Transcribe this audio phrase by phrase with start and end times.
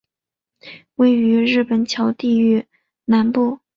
[0.95, 2.65] 位于日本桥地域
[3.05, 3.59] 南部。